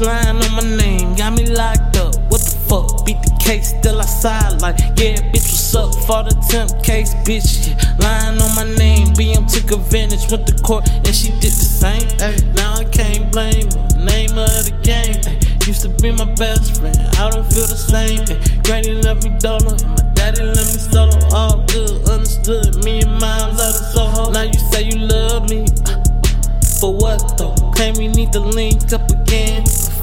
[0.00, 2.16] Lying on my name, got me locked up.
[2.26, 3.06] What the fuck?
[3.06, 4.60] Beat the case, still outside.
[4.60, 5.94] Like, yeah, bitch, what's up?
[6.06, 7.68] For the temp case, bitch.
[7.68, 7.78] Yeah.
[8.02, 12.02] Lying on my name, BM took advantage, went to court, and she did the same.
[12.18, 13.86] Ay, now I can't blame her.
[14.02, 15.14] Name of the game.
[15.30, 18.26] Ay, used to be my best friend, I don't feel the same.
[18.26, 21.14] Ay, granny left me dollar, and my daddy let me solo.
[21.30, 22.82] All good, understood.
[22.84, 24.34] Me and mine out of so hard.
[24.34, 25.70] Now you say you love me.
[25.86, 26.02] Uh,
[26.82, 27.54] for what though?
[27.78, 29.23] Claim we need to link up again.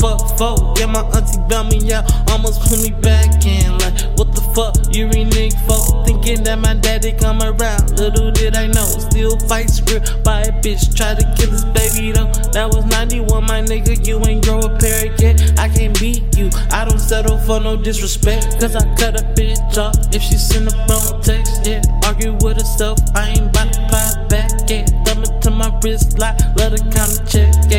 [0.00, 0.78] Fuck, fuck.
[0.78, 3.76] Yeah, my auntie bailed me out, almost put me back in.
[3.78, 4.72] Like, what the fuck?
[4.96, 5.76] You renege for
[6.06, 8.00] thinking that my daddy come around.
[8.00, 10.96] Little did I know, still fight real by a bitch.
[10.96, 12.32] Try to kill his baby though.
[12.56, 13.92] That was 91, my nigga.
[14.06, 15.60] You ain't grow a pair yet.
[15.60, 16.48] I can't beat you.
[16.72, 18.58] I don't settle for no disrespect.
[18.58, 21.66] Cause I cut a bitch off if she send a wrong text.
[21.66, 22.98] Yeah, argue with herself.
[23.14, 24.50] I ain't bout to pie back.
[24.64, 27.69] Yeah, thumb it to my wrist like let her the check.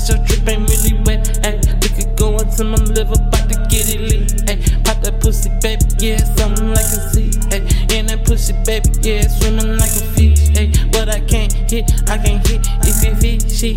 [0.00, 1.26] So your trip ain't really wet.
[1.42, 4.48] Hey, liquor going to my liver, about to get it lit.
[4.48, 7.30] Hey, pop that pussy, baby, yeah, something like a sea.
[7.50, 7.62] Hey,
[7.96, 10.48] in that pussy, baby, yeah, swimming like a fish.
[10.54, 13.76] Hey, but I can't hit, I can't hit if it fishy.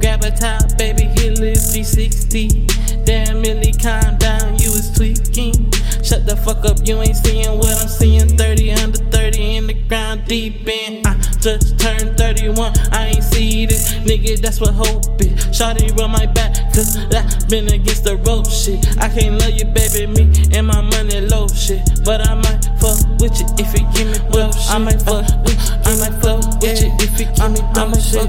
[0.00, 2.66] Grab a towel, baby, hit live 360.
[3.04, 5.54] Damn, Millie, calm down, you was tweaking.
[6.02, 8.36] Shut the fuck up, you ain't seeing what I'm seeing.
[8.36, 10.85] 30 under 30 in the ground, deep in
[11.46, 12.72] just turned 31.
[12.90, 15.30] I ain't see this, nigga, that's what hope is.
[15.54, 18.82] Shawty run my back, cause I been against the rope shit.
[18.98, 22.02] I can't love you, baby, me and my money low shit.
[22.04, 24.74] But I might fuck with you if you give me well shit.
[24.74, 27.62] I might fuck uh, with you, I might fuck with you if you give me
[27.74, 28.26] dumb shit.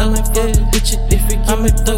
[0.00, 1.95] I might fuck with you if you give me dumb shit.